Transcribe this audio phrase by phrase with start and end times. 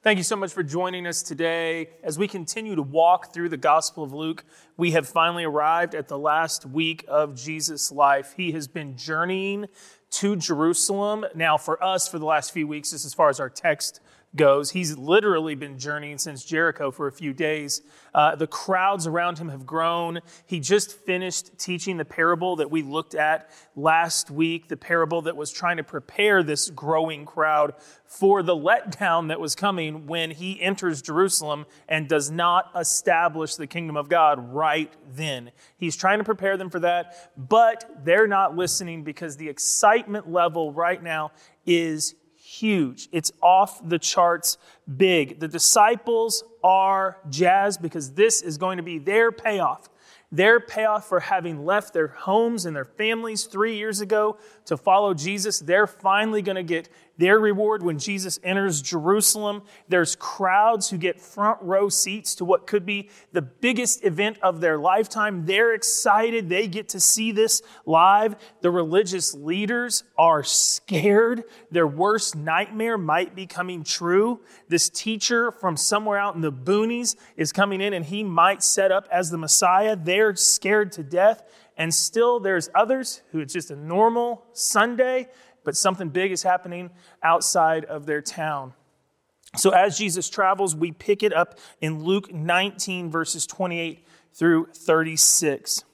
[0.00, 1.90] Thank you so much for joining us today.
[2.02, 4.46] As we continue to walk through the Gospel of Luke,
[4.78, 8.32] we have finally arrived at the last week of Jesus' life.
[8.34, 9.66] He has been journeying
[10.12, 11.26] to Jerusalem.
[11.34, 14.00] Now, for us, for the last few weeks, just as far as our text
[14.36, 14.70] goes.
[14.70, 17.82] He's literally been journeying since Jericho for a few days.
[18.14, 20.20] Uh, the crowds around him have grown.
[20.46, 25.36] He just finished teaching the parable that we looked at last week, the parable that
[25.36, 27.74] was trying to prepare this growing crowd
[28.04, 33.66] for the letdown that was coming when he enters Jerusalem and does not establish the
[33.66, 35.50] kingdom of God right then.
[35.76, 40.72] He's trying to prepare them for that, but they're not listening because the excitement level
[40.72, 41.32] right now
[41.66, 42.14] is
[42.60, 43.08] huge.
[43.12, 44.58] It's off the charts
[44.96, 45.40] big.
[45.40, 49.88] The disciples are jazzed because this is going to be their payoff.
[50.30, 55.14] Their payoff for having left their homes and their families three years ago to follow
[55.14, 59.62] Jesus, they're finally going to get their reward when Jesus enters Jerusalem.
[59.88, 64.60] There's crowds who get front row seats to what could be the biggest event of
[64.60, 65.44] their lifetime.
[65.44, 66.48] They're excited.
[66.48, 68.36] They get to see this live.
[68.62, 71.44] The religious leaders are scared.
[71.70, 74.40] Their worst nightmare might be coming true.
[74.68, 78.92] This teacher from somewhere out in the boonies is coming in and he might set
[78.92, 79.96] up as the Messiah.
[79.96, 81.42] They're scared to death.
[81.76, 85.28] And still, there's others who it's just a normal Sunday,
[85.68, 86.88] but something big is happening
[87.22, 88.72] outside of their town.
[89.54, 94.02] So, as Jesus travels, we pick it up in Luke 19, verses 28
[94.32, 95.84] through 36.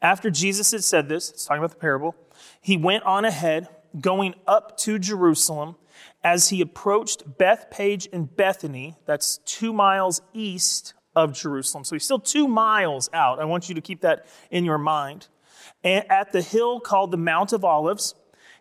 [0.00, 2.16] After Jesus had said this, it's talking about the parable,
[2.62, 3.68] he went on ahead,
[4.00, 5.76] going up to Jerusalem.
[6.22, 11.84] As he approached Bethphage and Bethany, that's two miles east of Jerusalem.
[11.84, 13.38] So he's still two miles out.
[13.38, 15.28] I want you to keep that in your mind.
[15.82, 18.14] And at the hill called the Mount of Olives,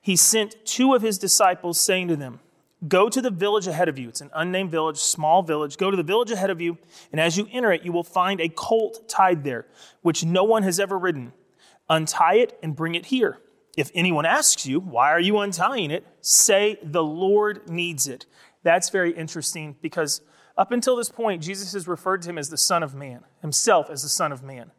[0.03, 2.41] he sent two of his disciples, saying to them,
[2.85, 4.09] Go to the village ahead of you.
[4.09, 5.77] It's an unnamed village, small village.
[5.77, 6.77] Go to the village ahead of you,
[7.13, 9.65] and as you enter it, you will find a colt tied there,
[10.01, 11.31] which no one has ever ridden.
[11.89, 13.39] Untie it and bring it here.
[13.77, 16.05] If anyone asks you, Why are you untying it?
[16.19, 18.25] say, The Lord needs it.
[18.61, 20.19] That's very interesting because
[20.57, 23.89] up until this point, Jesus has referred to him as the Son of Man, himself
[23.89, 24.71] as the Son of Man.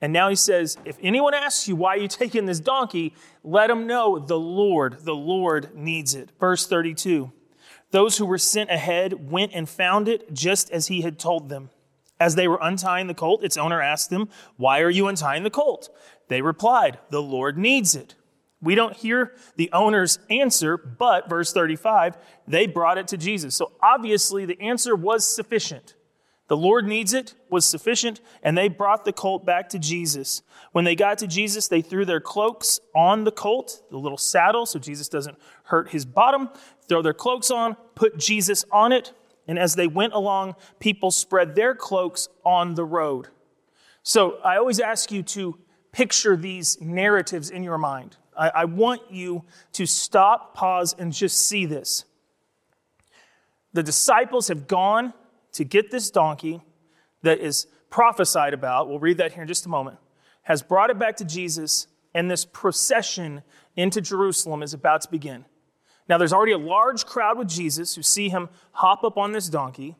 [0.00, 3.86] And now he says, if anyone asks you why you taking this donkey, let him
[3.86, 6.30] know the Lord, the Lord needs it.
[6.38, 7.32] Verse 32.
[7.92, 11.70] Those who were sent ahead went and found it just as he had told them.
[12.18, 15.50] As they were untying the colt, its owner asked them, Why are you untying the
[15.50, 15.88] colt?
[16.28, 18.14] They replied, The Lord needs it.
[18.60, 22.16] We don't hear the owner's answer, but verse 35,
[22.48, 23.54] they brought it to Jesus.
[23.54, 25.94] So obviously the answer was sufficient.
[26.48, 30.42] The Lord needs it was sufficient, and they brought the colt back to Jesus.
[30.72, 34.64] When they got to Jesus, they threw their cloaks on the colt, the little saddle,
[34.64, 36.50] so Jesus doesn't hurt his bottom.
[36.88, 39.12] Throw their cloaks on, put Jesus on it,
[39.48, 43.28] and as they went along, people spread their cloaks on the road.
[44.04, 45.58] So I always ask you to
[45.90, 48.16] picture these narratives in your mind.
[48.38, 52.04] I, I want you to stop, pause, and just see this.
[53.72, 55.12] The disciples have gone
[55.56, 56.62] to get this donkey
[57.22, 58.88] that is prophesied about.
[58.88, 59.98] We'll read that here in just a moment.
[60.42, 63.42] Has brought it back to Jesus, and this procession
[63.74, 65.44] into Jerusalem is about to begin.
[66.08, 69.48] Now, there's already a large crowd with Jesus who see him hop up on this
[69.48, 69.96] donkey.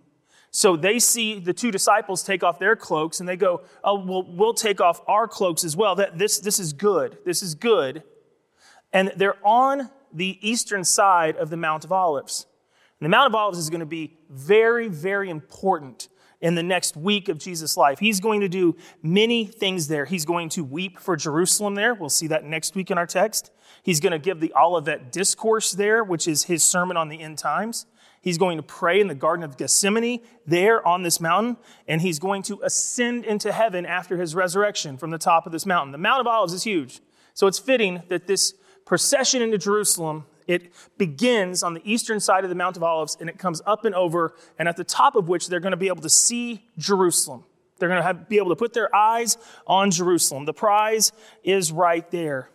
[0.51, 4.23] So they see the two disciples take off their cloaks and they go, Oh, well,
[4.23, 5.97] we'll take off our cloaks as well.
[5.97, 7.19] That, this, this is good.
[7.25, 8.03] This is good.
[8.93, 12.47] And they're on the eastern side of the Mount of Olives.
[13.01, 16.09] And the Mount of Olives is going to be very, very important
[16.41, 17.99] in the next week of Jesus' life.
[17.99, 20.05] He's going to do many things there.
[20.05, 21.95] He's going to weep for Jerusalem there.
[21.95, 23.51] We'll see that next week in our text.
[23.83, 27.39] He's going to give the Olivet Discourse there, which is his sermon on the end
[27.39, 27.87] times.
[28.21, 32.19] He's going to pray in the Garden of Gethsemane there on this mountain, and he's
[32.19, 35.93] going to ascend into heaven after his resurrection from the top of this mountain.
[35.93, 37.01] The Mount of Olives is huge.
[37.35, 38.55] So it's fitting that this
[38.85, 43.29] procession into Jerusalem, it begins on the eastern side of the Mount of Olives and
[43.29, 45.89] it comes up and over, and at the top of which they're going to be
[45.89, 47.45] able to see Jerusalem.
[47.79, 50.45] They're going to have, be able to put their eyes on Jerusalem.
[50.45, 51.13] The prize
[51.45, 52.51] is right there.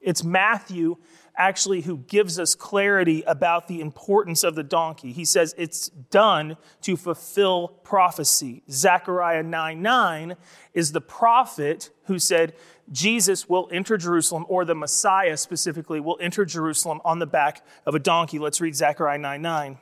[0.00, 0.96] It's Matthew
[1.36, 5.12] actually who gives us clarity about the importance of the donkey.
[5.12, 8.62] He says it's done to fulfill prophecy.
[8.70, 10.36] Zechariah 9 9
[10.72, 12.54] is the prophet who said,
[12.92, 17.94] Jesus will enter Jerusalem, or the Messiah specifically will enter Jerusalem on the back of
[17.94, 18.38] a donkey.
[18.38, 19.78] Let's read Zechariah 9 9.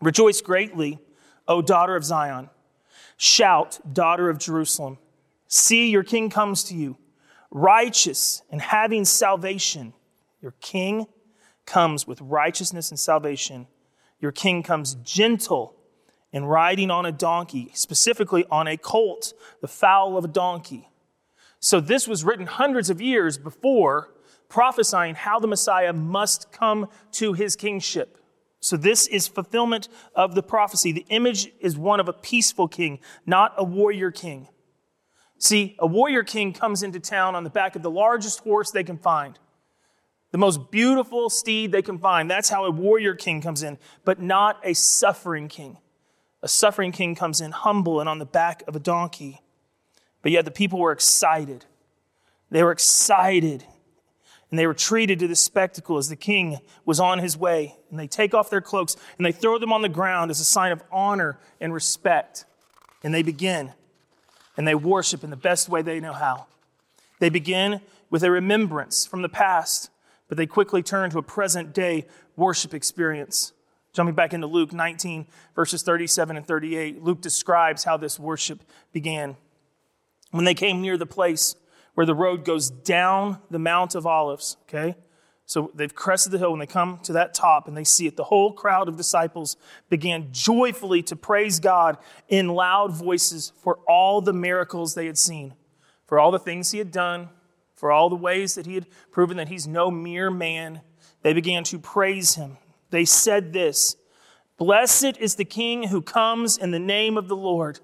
[0.00, 0.98] Rejoice greatly,
[1.46, 2.50] O daughter of Zion.
[3.16, 4.98] Shout, daughter of Jerusalem.
[5.46, 6.96] See, your king comes to you,
[7.50, 9.92] righteous and having salvation.
[10.40, 11.06] Your king
[11.66, 13.66] comes with righteousness and salvation.
[14.20, 15.76] Your king comes gentle
[16.32, 20.88] and riding on a donkey, specifically on a colt, the foal of a donkey.
[21.58, 24.10] So this was written hundreds of years before
[24.48, 28.18] prophesying how the Messiah must come to his kingship.
[28.62, 30.92] So, this is fulfillment of the prophecy.
[30.92, 34.48] The image is one of a peaceful king, not a warrior king.
[35.38, 38.84] See, a warrior king comes into town on the back of the largest horse they
[38.84, 39.38] can find,
[40.30, 42.30] the most beautiful steed they can find.
[42.30, 45.78] That's how a warrior king comes in, but not a suffering king.
[46.42, 49.42] A suffering king comes in humble and on the back of a donkey.
[50.22, 51.66] But yet the people were excited.
[52.50, 53.64] They were excited
[54.50, 57.76] and they were treated to the spectacle as the king was on his way.
[57.90, 60.44] And they take off their cloaks and they throw them on the ground as a
[60.44, 62.44] sign of honor and respect.
[63.04, 63.72] And they begin
[64.56, 66.46] and they worship in the best way they know how.
[67.20, 67.80] They begin
[68.10, 69.90] with a remembrance from the past,
[70.30, 72.06] but they quickly turn to a present day
[72.36, 73.52] worship experience.
[73.92, 78.62] Jumping back into Luke 19, verses 37 and 38, Luke describes how this worship
[78.92, 79.36] began.
[80.30, 81.56] When they came near the place
[81.94, 84.94] where the road goes down the Mount of Olives, okay?
[85.46, 86.52] So they've crested the hill.
[86.52, 89.56] When they come to that top and they see it, the whole crowd of disciples
[89.88, 91.98] began joyfully to praise God
[92.28, 95.54] in loud voices for all the miracles they had seen,
[96.06, 97.30] for all the things he had done,
[97.80, 100.82] for all the ways that he had proven that he's no mere man.
[101.22, 102.58] They began to praise him.
[102.90, 103.96] They said this
[104.58, 107.80] Blessed is the King who comes in the name of the Lord.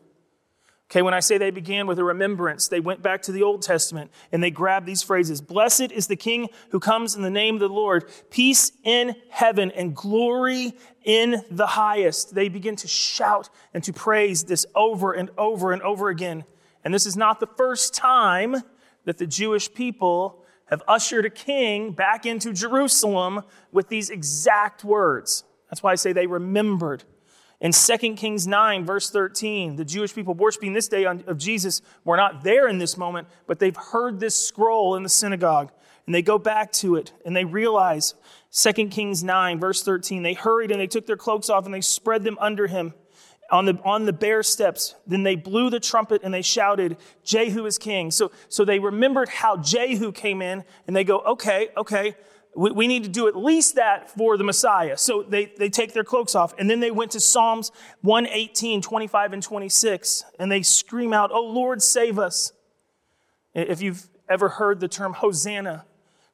[0.90, 3.62] Okay, when I say they began with a remembrance, they went back to the Old
[3.62, 7.54] Testament and they grabbed these phrases Blessed is the King who comes in the name
[7.54, 12.34] of the Lord, peace in heaven and glory in the highest.
[12.34, 16.44] They begin to shout and to praise this over and over and over again.
[16.84, 18.62] And this is not the first time
[19.06, 23.42] that the Jewish people have ushered a king back into Jerusalem
[23.72, 25.44] with these exact words.
[25.70, 27.04] That's why I say they remembered.
[27.60, 32.16] In 2 Kings 9, verse 13, the Jewish people worshiping this day of Jesus were
[32.16, 35.72] not there in this moment, but they've heard this scroll in the synagogue.
[36.04, 38.14] And they go back to it and they realize
[38.52, 41.80] 2 Kings 9, verse 13, they hurried and they took their cloaks off and they
[41.80, 42.92] spread them under him
[43.50, 44.94] on the, on the bare steps.
[45.06, 48.10] Then they blew the trumpet and they shouted, Jehu is king.
[48.10, 52.14] So, so they remembered how Jehu came in and they go, okay, okay,
[52.56, 54.96] we, we need to do at least that for the Messiah.
[54.96, 56.54] So they, they take their cloaks off.
[56.58, 57.70] And then they went to Psalms
[58.02, 62.52] 118, 25, and 26, and they scream out, Oh Lord, save us.
[63.54, 65.86] If you've ever heard the term Hosanna,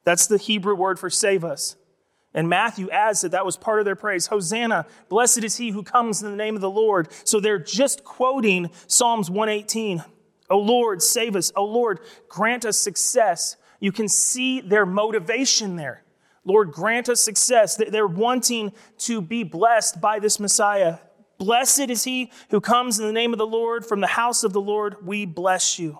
[0.03, 1.75] that's the Hebrew word for save us.
[2.33, 4.27] And Matthew adds that that was part of their praise.
[4.27, 7.09] Hosanna, blessed is he who comes in the name of the Lord.
[7.25, 10.03] So they're just quoting Psalms 118.
[10.49, 11.51] Oh Lord, save us.
[11.55, 13.55] Oh Lord, grant us success.
[13.79, 16.03] You can see their motivation there.
[16.45, 17.75] Lord, grant us success.
[17.75, 20.97] They're wanting to be blessed by this Messiah.
[21.37, 23.85] Blessed is he who comes in the name of the Lord.
[23.85, 25.99] From the house of the Lord, we bless you.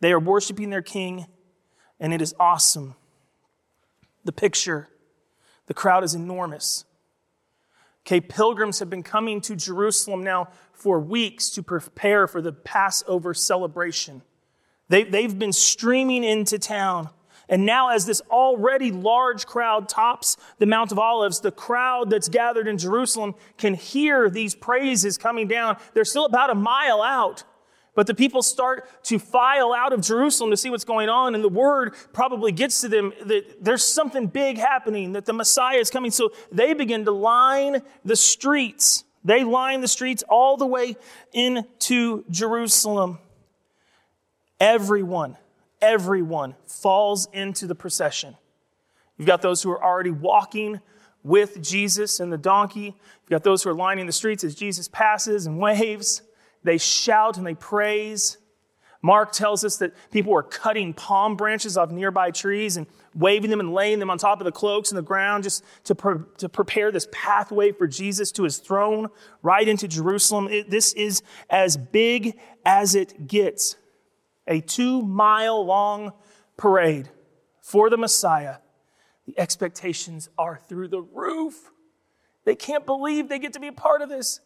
[0.00, 1.26] They are worshiping their king,
[2.00, 2.94] and it is awesome.
[4.24, 4.88] The picture,
[5.66, 6.84] the crowd is enormous.
[8.06, 13.32] Okay, pilgrims have been coming to Jerusalem now for weeks to prepare for the Passover
[13.32, 14.22] celebration.
[14.88, 17.10] They, they've been streaming into town.
[17.48, 22.28] And now, as this already large crowd tops the Mount of Olives, the crowd that's
[22.28, 25.76] gathered in Jerusalem can hear these praises coming down.
[25.94, 27.44] They're still about a mile out.
[27.94, 31.44] But the people start to file out of Jerusalem to see what's going on, and
[31.44, 35.90] the word probably gets to them that there's something big happening, that the Messiah is
[35.90, 36.10] coming.
[36.10, 39.04] So they begin to line the streets.
[39.24, 40.96] They line the streets all the way
[41.32, 43.18] into Jerusalem.
[44.58, 45.36] Everyone
[45.82, 48.36] everyone falls into the procession.
[49.18, 50.80] You've got those who are already walking
[51.24, 52.84] with Jesus and the donkey.
[52.86, 56.22] You've got those who are lining the streets as Jesus passes and waves.
[56.64, 58.38] They shout and they praise.
[59.02, 63.58] Mark tells us that people were cutting palm branches off nearby trees and waving them
[63.58, 66.48] and laying them on top of the cloaks in the ground just to, pre- to
[66.48, 69.08] prepare this pathway for Jesus to his throne
[69.42, 70.46] right into Jerusalem.
[70.48, 73.76] It, this is as big as it gets
[74.46, 76.12] a two mile long
[76.56, 77.08] parade
[77.60, 78.56] for the Messiah,
[79.26, 81.70] the expectations are through the roof.
[82.44, 84.40] They can't believe they get to be a part of this.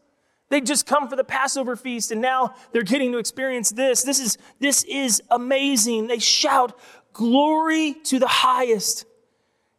[0.48, 4.02] They just come for the Passover feast and now they're getting to experience this.
[4.02, 6.06] This is, this is amazing.
[6.06, 6.78] They shout,
[7.16, 9.06] Glory to the highest.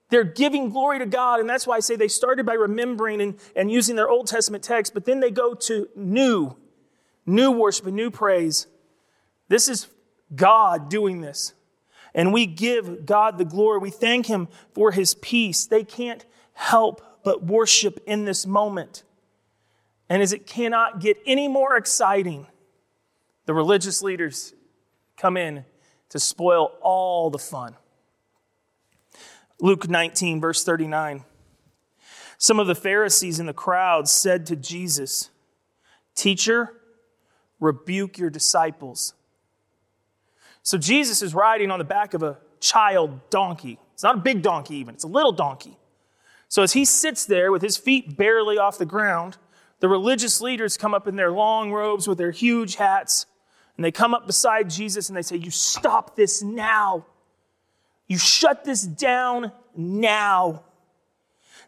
[0.10, 1.40] They're giving glory to God.
[1.40, 4.64] And that's why I say they started by remembering and, and using their Old Testament
[4.64, 6.56] text, but then they go to new
[7.28, 8.66] new worship and new praise.
[9.50, 9.88] This is
[10.34, 11.54] God doing this.
[12.16, 13.78] And we give God the glory.
[13.78, 15.68] We thank Him for His peace.
[15.68, 19.04] They can't help but worship in this moment.
[20.10, 22.48] And as it cannot get any more exciting,
[23.46, 24.54] the religious leaders
[25.18, 25.66] come in
[26.10, 27.76] to spoil all the fun.
[29.60, 31.24] Luke 19, verse 39.
[32.38, 35.30] Some of the Pharisees in the crowd said to Jesus,
[36.16, 36.74] Teacher,
[37.60, 39.14] rebuke your disciples.
[40.62, 43.80] So Jesus is riding on the back of a child donkey.
[43.94, 45.78] It's not a big donkey, even, it's a little donkey.
[46.50, 49.38] So as he sits there with his feet barely off the ground,
[49.80, 53.26] the religious leaders come up in their long robes with their huge hats,
[53.76, 57.06] and they come up beside Jesus and they say, You stop this now.
[58.08, 60.64] You shut this down now.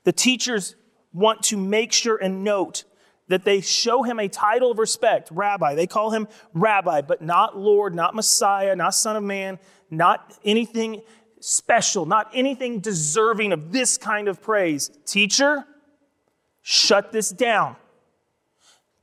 [0.06, 0.76] The teachers
[1.14, 2.86] want to make sure and note
[3.28, 5.76] that they show him a title of respect, rabbi.
[5.76, 9.60] They call him rabbi, but not Lord, not Messiah, not Son of Man,
[9.92, 11.02] not anything
[11.40, 14.90] special, not anything deserving of this kind of praise.
[15.06, 15.66] Teacher,
[16.62, 17.76] shut this down.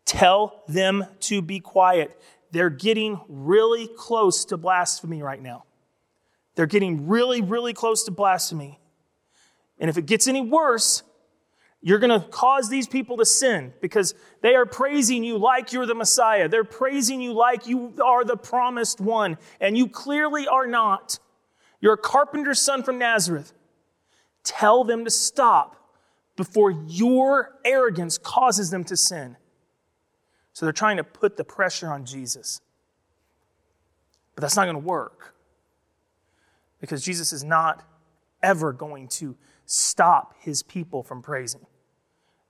[0.07, 2.19] Tell them to be quiet.
[2.53, 5.65] They're getting really close to blasphemy right now.
[6.55, 8.81] They're getting really, really close to blasphemy.
[9.79, 11.03] And if it gets any worse,
[11.83, 15.87] you're going to cause these people to sin because they are praising you like you're
[15.87, 16.49] the Messiah.
[16.49, 21.19] They're praising you like you are the promised one, and you clearly are not.
[21.81, 23.53] You're a carpenter's son from Nazareth.
[24.43, 25.77] Tell them to stop
[26.37, 29.37] before your arrogance causes them to sin.
[30.57, 32.63] So they're trying to put the pressure on Jesus.
[34.35, 35.35] But that's not going to work
[36.81, 37.85] because Jesus is not
[38.43, 39.37] ever going to
[39.67, 41.67] stop his people from praising.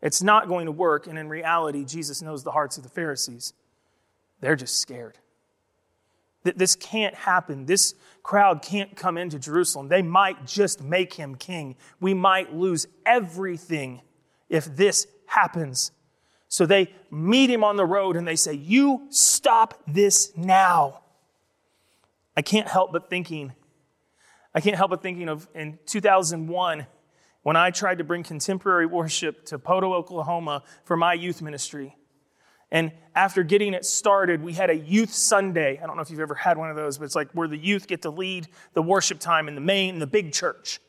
[0.01, 3.55] It's not going to work, and in reality, Jesus knows the hearts of the Pharisees.
[4.41, 5.19] They're just scared.
[6.45, 7.67] That this can't happen.
[7.67, 9.89] This crowd can't come into Jerusalem.
[9.89, 11.75] They might just make him king.
[11.99, 14.03] We might lose everything
[14.49, 15.91] if this happens.
[16.57, 21.01] So they meet him on the road and they say, You stop this now.
[22.35, 23.53] I can't help but thinking,
[24.55, 26.87] I can't help but thinking of in 2001
[27.43, 31.95] when I tried to bring contemporary worship to Poteau, Oklahoma for my youth ministry.
[32.71, 35.79] And after getting it started, we had a youth Sunday.
[35.79, 37.59] I don't know if you've ever had one of those, but it's like where the
[37.59, 40.81] youth get to lead the worship time in the main, the big church.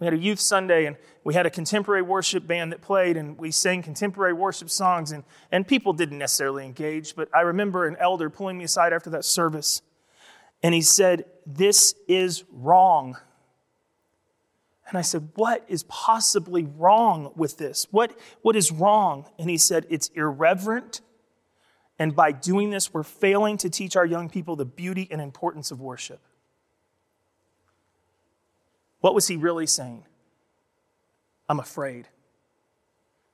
[0.00, 3.38] We had a youth Sunday and we had a contemporary worship band that played and
[3.38, 7.14] we sang contemporary worship songs and, and people didn't necessarily engage.
[7.14, 9.82] But I remember an elder pulling me aside after that service
[10.62, 13.16] and he said, This is wrong.
[14.88, 17.86] And I said, What is possibly wrong with this?
[17.90, 19.26] What, what is wrong?
[19.38, 21.02] And he said, It's irreverent.
[21.98, 25.70] And by doing this, we're failing to teach our young people the beauty and importance
[25.70, 26.20] of worship.
[29.00, 30.04] What was he really saying?
[31.48, 32.08] I'm afraid.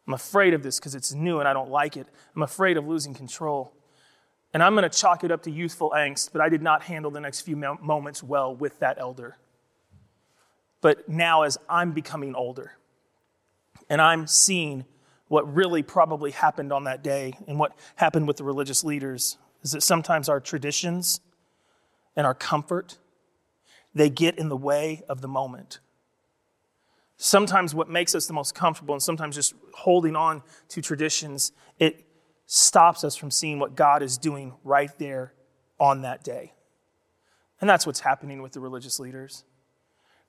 [0.06, 2.06] I'm afraid of this because it's new and I don't like it.
[2.34, 3.72] I'm afraid of losing control.
[4.54, 7.10] And I'm going to chalk it up to youthful angst, but I did not handle
[7.10, 9.36] the next few moments well with that elder
[10.86, 12.72] but now as I'm becoming older
[13.88, 14.84] and I'm seeing
[15.26, 19.72] what really probably happened on that day and what happened with the religious leaders is
[19.72, 21.20] that sometimes our traditions
[22.14, 22.98] and our comfort
[23.96, 25.80] they get in the way of the moment
[27.16, 32.04] sometimes what makes us the most comfortable and sometimes just holding on to traditions it
[32.46, 35.32] stops us from seeing what god is doing right there
[35.80, 36.52] on that day
[37.60, 39.44] and that's what's happening with the religious leaders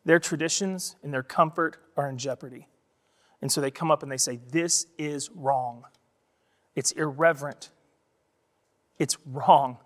[0.08, 2.70] their traditions and their comfort are in jeopardy.
[3.42, 5.84] And so they come up and they say, This is wrong.
[6.78, 7.72] It's irreverent.
[9.00, 9.78] It's wrong.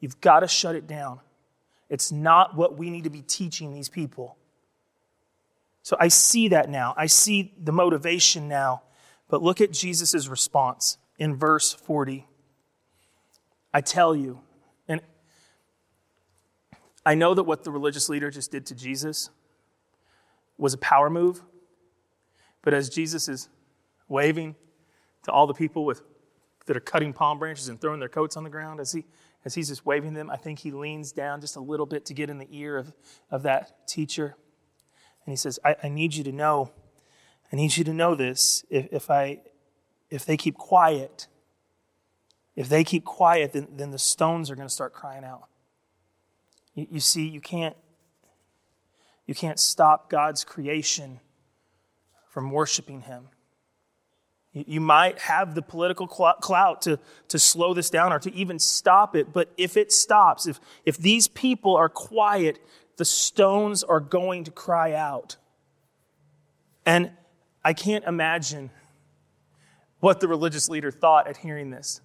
[0.00, 1.20] You've got to shut it down.
[1.92, 4.38] It's not what we need to be teaching these people.
[5.82, 6.94] So I see that now.
[6.96, 8.80] I see the motivation now.
[9.28, 12.26] But look at Jesus' response in verse 40.
[13.74, 14.40] I tell you,
[14.88, 15.02] and
[17.04, 19.28] I know that what the religious leader just did to Jesus
[20.56, 21.42] was a power move.
[22.62, 23.50] But as Jesus is
[24.08, 24.56] waving
[25.24, 26.00] to all the people with,
[26.66, 29.04] that are cutting palm branches and throwing their coats on the ground, as, he,
[29.44, 32.14] as he's just waving them, I think he leans down just a little bit to
[32.14, 32.92] get in the ear of,
[33.30, 34.36] of that teacher.
[35.24, 36.72] And he says, I, I need you to know,
[37.52, 38.64] I need you to know this.
[38.70, 39.40] If, if, I,
[40.10, 41.28] if they keep quiet,
[42.54, 45.48] if they keep quiet, then, then the stones are going to start crying out.
[46.74, 47.76] You, you see, you can't
[49.26, 51.20] you can't stop God's creation
[52.28, 53.28] from worshiping Him.
[54.54, 59.16] You might have the political clout to, to slow this down or to even stop
[59.16, 62.58] it, but if it stops, if, if these people are quiet,
[62.98, 65.36] the stones are going to cry out.
[66.84, 67.12] And
[67.64, 68.70] I can't imagine
[70.00, 72.02] what the religious leader thought at hearing this.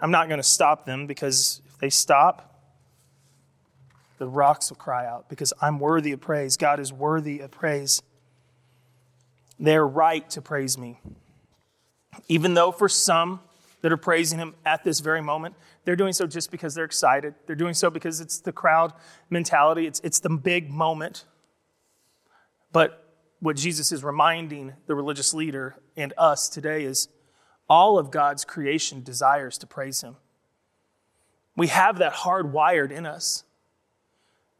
[0.00, 2.60] I'm not going to stop them because if they stop,
[4.18, 6.56] the rocks will cry out because I'm worthy of praise.
[6.56, 8.02] God is worthy of praise.
[9.58, 11.00] They're right to praise me.
[12.28, 13.40] Even though for some
[13.80, 15.54] that are praising him at this very moment,
[15.84, 17.34] they're doing so just because they're excited.
[17.46, 18.92] They're doing so because it's the crowd
[19.30, 21.24] mentality, it's, it's the big moment.
[22.72, 27.08] But what Jesus is reminding the religious leader and us today is
[27.68, 30.16] all of God's creation desires to praise him.
[31.56, 33.44] We have that hardwired in us.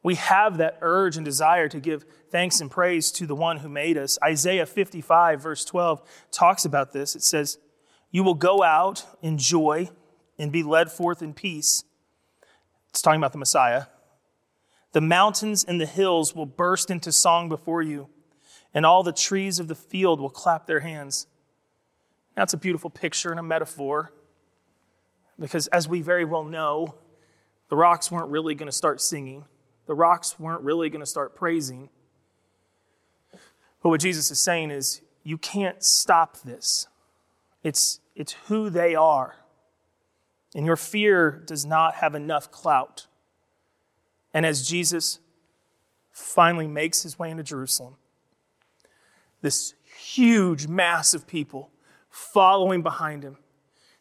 [0.03, 3.69] We have that urge and desire to give thanks and praise to the one who
[3.69, 4.19] made us.
[4.23, 7.15] Isaiah 55, verse 12, talks about this.
[7.15, 7.59] It says,
[8.11, 9.91] You will go out in joy
[10.39, 11.85] and be led forth in peace.
[12.91, 13.85] It's talking about the Messiah.
[14.91, 18.09] The mountains and the hills will burst into song before you,
[18.75, 21.27] and all the trees of the field will clap their hands.
[22.35, 24.13] That's a beautiful picture and a metaphor,
[25.39, 26.97] because as we very well know,
[27.69, 29.45] the rocks weren't really going to start singing
[29.93, 31.91] the rocks weren't really going to start praising.
[33.83, 36.87] But what Jesus is saying is, you can't stop this.
[37.63, 39.37] It's, it's who they are.
[40.55, 43.07] And your fear does not have enough clout.
[44.33, 45.19] And as Jesus
[46.11, 47.97] finally makes his way into Jerusalem,
[49.43, 51.69] this huge mass of people
[52.09, 53.37] following behind him,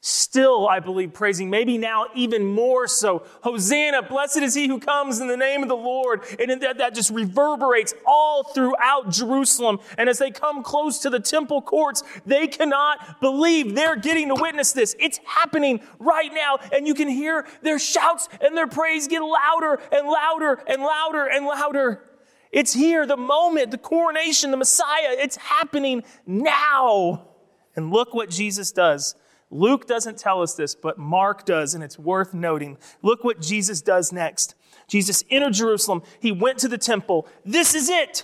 [0.02, 3.24] still, I believe, praising, maybe now even more so.
[3.44, 6.24] Hosanna, blessed is he who comes in the name of the Lord.
[6.40, 9.80] And that, that just reverberates all throughout Jerusalem.
[10.00, 14.36] And as they come close to the temple courts, they cannot believe they're getting to
[14.36, 14.96] witness this.
[15.00, 16.58] It's happening right now.
[16.74, 21.28] And you can hear their shouts and their praise get louder and louder and louder
[21.28, 22.04] and louder.
[22.52, 25.12] It's here, the moment, the coronation, the Messiah.
[25.12, 27.28] It's happening now.
[27.76, 29.16] And look what Jesus does.
[29.52, 32.78] Luke doesn't tell us this, but Mark does, and it's worth noting.
[33.02, 34.56] Look what Jesus does next.
[34.88, 36.04] Jesus entered Jerusalem.
[36.22, 37.28] He went to the temple.
[37.46, 38.24] This is it.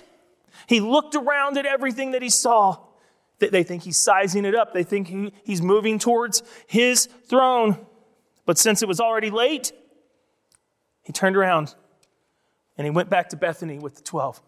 [0.66, 2.78] He looked around at everything that he saw.
[3.38, 4.72] They think he's sizing it up.
[4.72, 7.86] They think he's moving towards his throne.
[8.46, 9.72] But since it was already late,
[11.02, 11.74] he turned around
[12.76, 14.40] and he went back to Bethany with the 12.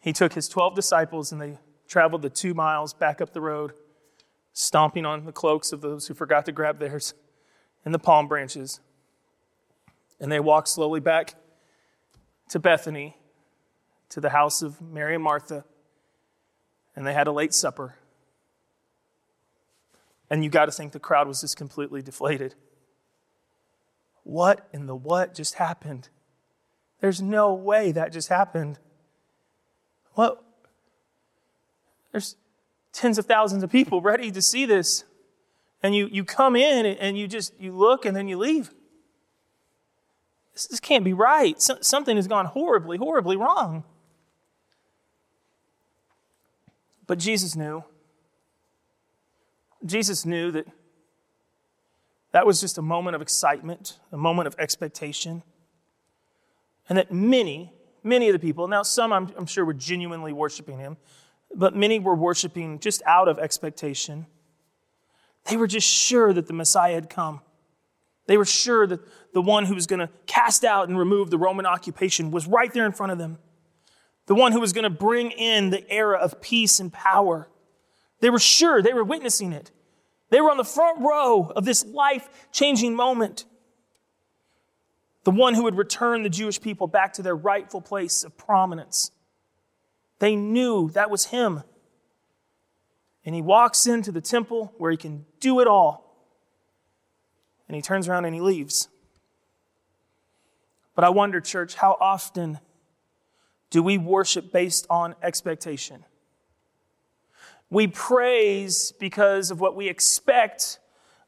[0.00, 3.74] He took his 12 disciples and they traveled the two miles back up the road
[4.54, 7.12] stomping on the cloaks of those who forgot to grab theirs
[7.84, 8.80] and the palm branches.
[10.18, 11.34] And they walked slowly back
[12.48, 13.16] to Bethany,
[14.10, 15.64] to the house of Mary and Martha,
[16.96, 17.96] and they had a late supper.
[20.30, 22.54] And you got to think the crowd was just completely deflated.
[24.22, 26.08] What in the what just happened?
[27.00, 28.78] There's no way that just happened.
[30.12, 30.42] What?
[32.12, 32.36] There's
[32.94, 35.04] tens of thousands of people ready to see this.
[35.82, 38.70] And you, you come in and you just you look and then you leave.
[40.54, 41.60] This, this can't be right.
[41.60, 43.84] So, something has gone horribly, horribly wrong.
[47.06, 47.84] But Jesus knew.
[49.84, 50.66] Jesus knew that
[52.32, 55.42] that was just a moment of excitement, a moment of expectation.
[56.88, 60.78] And that many, many of the people, now some I'm, I'm sure were genuinely worshiping
[60.78, 60.96] him,
[61.54, 64.26] but many were worshiping just out of expectation.
[65.44, 67.40] They were just sure that the Messiah had come.
[68.26, 69.00] They were sure that
[69.34, 72.72] the one who was going to cast out and remove the Roman occupation was right
[72.72, 73.38] there in front of them.
[74.26, 77.48] The one who was going to bring in the era of peace and power.
[78.20, 79.70] They were sure, they were witnessing it.
[80.30, 83.44] They were on the front row of this life changing moment.
[85.24, 89.10] The one who would return the Jewish people back to their rightful place of prominence.
[90.24, 91.64] They knew that was him.
[93.26, 96.16] And he walks into the temple where he can do it all.
[97.68, 98.88] And he turns around and he leaves.
[100.94, 102.58] But I wonder, church, how often
[103.68, 106.06] do we worship based on expectation?
[107.68, 110.78] We praise because of what we expect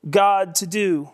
[0.09, 1.11] God to do.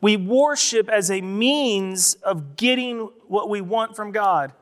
[0.00, 4.52] We worship as a means of getting what we want from God.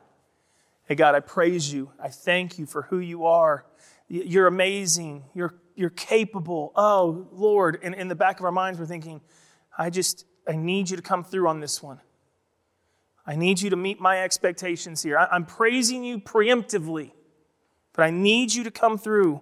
[0.85, 1.91] Hey, God, I praise you.
[1.99, 3.65] I thank you for who you are.
[4.07, 5.23] You're amazing.
[5.33, 6.71] You're, you're capable.
[6.75, 7.79] Oh, Lord.
[7.81, 9.21] And in the back of our minds, we're thinking,
[9.77, 11.99] I just, I need you to come through on this one.
[13.25, 15.17] I need you to meet my expectations here.
[15.17, 17.11] I'm praising you preemptively
[17.95, 19.41] but I need you to come through.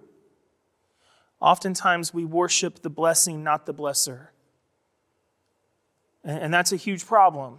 [1.40, 4.28] Oftentimes we worship the blessing, not the blesser.
[6.22, 7.58] And that's a huge problem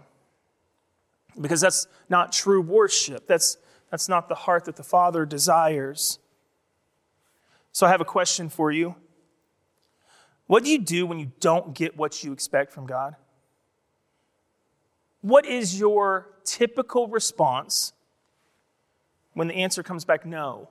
[1.38, 3.26] because that's not true worship.
[3.28, 3.58] That's,
[3.96, 6.18] that's not the heart that the Father desires.
[7.72, 8.94] So I have a question for you.
[10.48, 13.16] What do you do when you don't get what you expect from God?
[15.22, 17.94] What is your typical response
[19.32, 20.68] when the answer comes back no?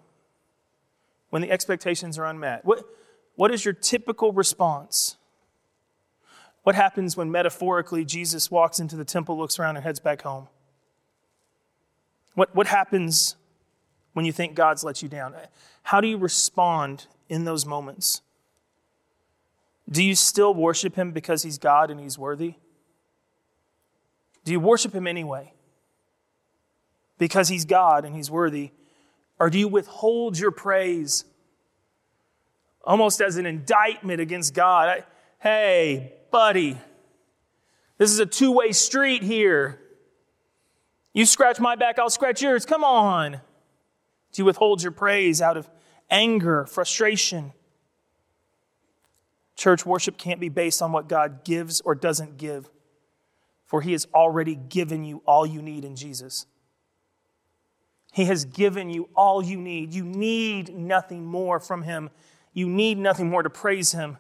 [1.32, 2.64] When the expectations are unmet?
[2.64, 2.86] What,
[3.34, 5.18] what is your typical response?
[6.62, 10.48] What happens when metaphorically Jesus walks into the temple, looks around, and heads back home?
[12.36, 13.36] What, what happens
[14.14, 15.34] when you think God's let you down?
[15.84, 18.22] How do you respond in those moments?
[19.90, 22.56] Do you still worship Him because He's God and He's worthy?
[24.44, 25.54] Do you worship Him anyway?
[27.18, 28.72] Because He's God and He's worthy?
[29.40, 31.26] Or do you withhold your praise
[32.84, 34.90] almost as an indictment against God?
[34.90, 35.04] I,
[35.40, 36.78] hey, buddy.
[37.98, 39.80] This is a two way street here.
[41.16, 42.66] You scratch my back, I'll scratch yours.
[42.66, 43.32] Come on.
[43.32, 45.70] Do you withhold your praise out of
[46.10, 47.54] anger, frustration?
[49.56, 52.70] Church worship can't be based on what God gives or doesn't give,
[53.64, 56.48] for He has already given you all you need in Jesus.
[58.12, 59.94] He has given you all you need.
[59.94, 62.10] You need nothing more from Him.
[62.52, 64.18] You need nothing more to praise Him,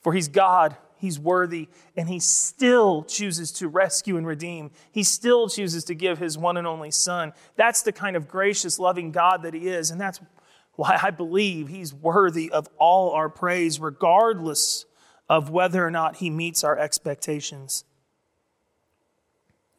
[0.00, 4.70] for He's God He's worthy, and He still chooses to rescue and redeem.
[4.92, 7.32] He still chooses to give His one and only Son.
[7.56, 10.20] That's the kind of gracious, loving God that He is, and that's
[10.74, 14.84] why I believe He's worthy of all our praise, regardless
[15.26, 17.84] of whether or not He meets our expectations.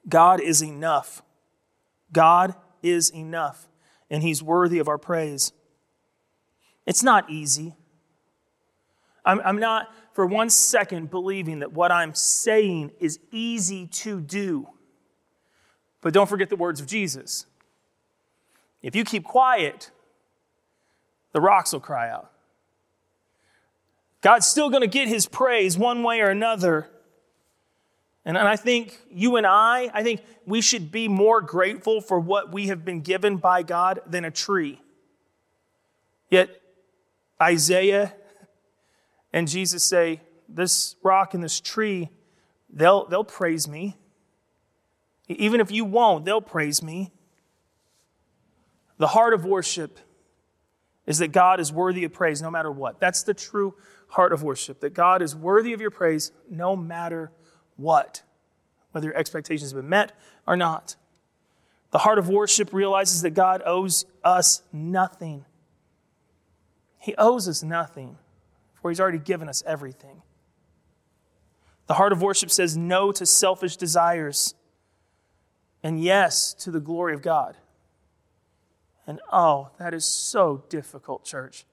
[0.09, 1.21] God is enough.
[2.11, 3.67] God is enough,
[4.09, 5.53] and He's worthy of our praise.
[6.87, 7.75] It's not easy.
[9.23, 14.67] I'm, I'm not for one second believing that what I'm saying is easy to do.
[16.01, 17.45] But don't forget the words of Jesus.
[18.81, 19.91] If you keep quiet,
[21.31, 22.31] the rocks will cry out.
[24.21, 26.87] God's still going to get his praise one way or another.
[28.23, 32.19] And and I think you and I, I think we should be more grateful for
[32.19, 34.79] what we have been given by God than a tree.
[36.29, 36.49] Yet,
[37.41, 38.13] Isaiah
[39.33, 42.09] and Jesus say, This rock and this tree,
[42.71, 43.97] they'll, they'll praise me.
[45.27, 47.11] Even if you won't, they'll praise me.
[48.97, 49.97] The heart of worship
[51.05, 52.99] is that God is worthy of praise no matter what.
[52.99, 53.75] That's the true
[54.09, 57.31] heart of worship, that God is worthy of your praise no matter
[57.77, 58.23] what,
[58.91, 60.11] whether your expectations have been met
[60.45, 60.95] or not.
[61.91, 65.45] The heart of worship realizes that God owes us nothing.
[66.99, 68.17] He owes us nothing
[68.81, 70.21] for he's already given us everything.
[71.87, 74.55] The heart of worship says no to selfish desires
[75.83, 77.57] and yes to the glory of God.
[79.07, 81.65] And oh, that is so difficult, church.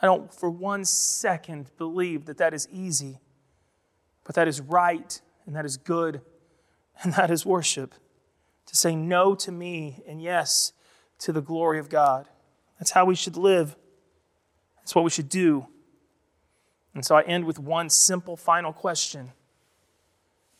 [0.00, 3.20] I don't for one second believe that that is easy,
[4.24, 6.22] but that is right and that is good
[7.02, 7.94] and that is worship.
[8.66, 10.72] To say no to me and yes
[11.18, 12.28] to the glory of God.
[12.78, 13.76] That's how we should live.
[14.78, 15.66] That's what we should do.
[16.94, 19.32] And so I end with one simple final question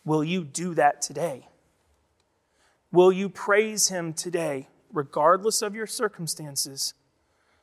[0.04, 1.48] Will you do that today?
[2.90, 6.94] Will you praise Him today, regardless of your circumstances,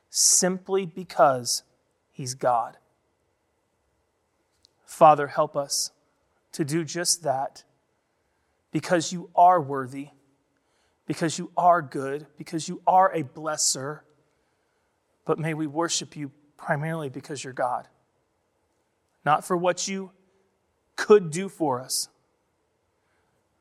[0.08, 1.62] simply because
[2.10, 2.76] He's God?
[4.84, 5.92] Father, help us
[6.52, 7.62] to do just that
[8.72, 10.08] because you are worthy,
[11.06, 14.00] because you are good, because you are a blesser.
[15.24, 17.86] But may we worship you primarily because you're God
[19.24, 20.10] not for what you
[20.96, 22.08] could do for us,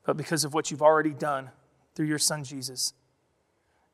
[0.05, 1.49] but because of what you've already done
[1.95, 2.93] through your Son Jesus.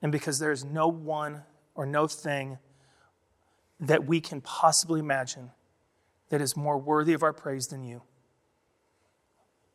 [0.02, 2.58] And because there is no one or no thing
[3.80, 5.52] that we can possibly imagine
[6.30, 8.02] that is more worthy of our praise than you.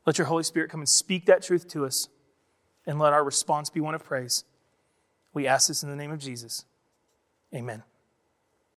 [0.06, 2.08] Let your Holy Spirit come and speak that truth to us,
[2.86, 4.44] and let our response be one of praise.
[5.32, 6.64] We ask this in the name of Jesus.
[7.54, 7.82] Amen.